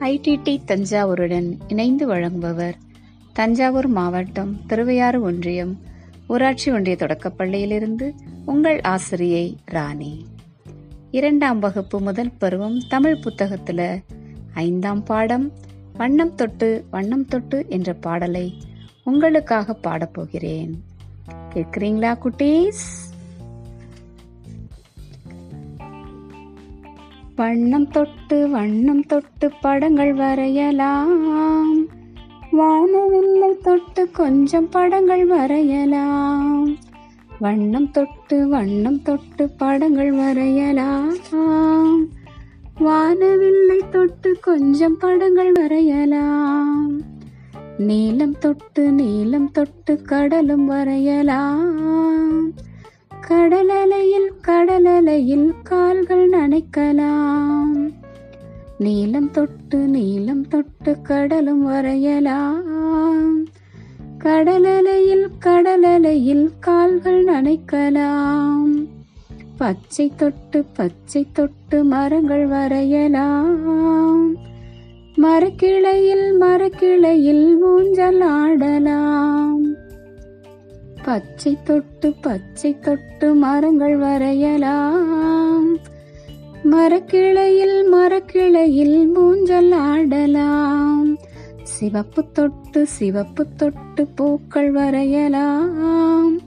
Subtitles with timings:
[0.00, 2.72] IDD தஞ்சாவூருடன் இணைந்து வழங்குபவர்
[3.32, 5.78] தஞ்சாவூர் மாவட்டம் திருவையாறு ஒன்றியம்
[6.28, 8.10] ஊராட்சி ஒன்றிய தொடக்கப்பள்ளியிலிருந்து
[8.44, 10.26] உங்கள் ஆசிரியை ராணி.
[11.10, 14.02] இரண்டாம் வகுப்பு முதல் பருவம் தமிழ் புத்தகத்தில்
[14.54, 15.52] ஐந்தாம் பாடம்
[15.92, 18.54] வண்ணம் தொட்டு வண்ணம் தொட்டு என்ற பாடலை
[19.04, 20.72] உங்களுக்காக பாடப்போகிறேன்
[21.54, 23.09] கேட்குறீங்களா குட்டீஸ்?
[27.40, 31.86] வண்ணம் தொட்டு வண்ணம் தொட்டு படங்கள் வரையலாம்.
[32.52, 36.76] வானவில்லை தொட்டு கொஞ்சம் படங்கள் வரையலாம்.
[37.38, 41.16] வண்ணம் தொட்டு வண்ணம் தொட்டு படங்கள் வரையலாம்.
[42.78, 47.00] வானவில்லை தொட்டு கொஞ்சம் படங்கள் வரையலாம்.
[47.78, 52.52] நீளம் தொட்டு நீளம் தொட்டு கடலும் வரையலாம்.
[53.30, 57.92] கடலலையில் கடலலையில் கால்கள் நனைக்கலாம்.
[58.78, 63.44] நீளம் தொட்டு நீளம் தொட்டு கடலும் வரையலாம்.
[64.18, 68.88] கடலலையில் கடலலையில் கால்கள் நனைக்கலாம்.
[69.56, 74.34] பச்சை தொட்டு பச்சை தொட்டு மரங்கள் வரையலாம்.
[75.14, 79.09] மரக்கிளையில் மரக்கிளையில் ஊஞ்சல் ஆடலாம்.
[81.04, 85.76] பச்சை தொட்டு பச்சை தொட்டு மரங்கள் வரையலாம்.
[86.62, 91.18] மரக்கிளையில் மரக்கிளையில் மூஞ்சல் ஆடலாம்.
[91.62, 96.40] சிவப்பு தொட்டு சிவப்பு தொட்டு பூக்கள் வரையலாம்.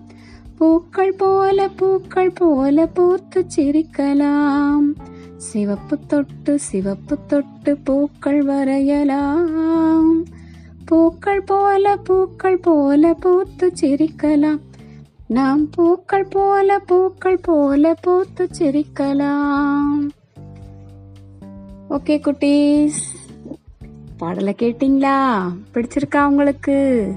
[0.58, 4.94] பூக்கள் போல பூக்கள் போல பூத்து சிரிக்கலாம்.
[5.38, 10.26] சிவப்பு தொட்டு சிவப்பு தொட்டு பூக்கள் வரையலாம்.
[10.94, 14.60] பூக்கள் போல பூக்கள் போல பூத்து சிரிக்கலாம்.
[15.28, 20.10] நாம் பூக்கள் போல பூக்கள் போல பூத்து சிரிக்கலாம்.
[21.90, 23.00] ஓகே குட்டீஸ்.
[24.18, 25.50] பாடலை கேட்டிங்களா?
[25.74, 27.12] பிடிச்சிருக்கா உங்களுக்கு?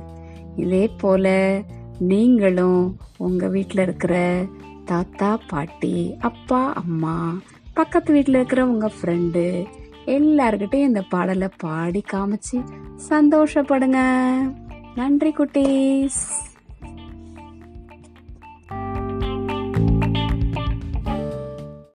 [0.57, 1.63] இதே போல
[1.99, 4.45] நீங்களும் உங்கள் வீட்டில் இருக்கிற
[4.85, 7.39] தாத்தா பாட்டி அப்பா அம்மா
[7.75, 9.67] பக்கத்து வீட்டில் இருக்கிற உங்கள் ஃப்ரெண்டு
[10.07, 12.65] எல்லார்கிட்டையும் இந்த பாடலை பாடி காமிச்சு
[13.09, 13.99] சந்தோஷப்படுங்க.
[14.95, 16.46] நன்றி குட்டீஸ்.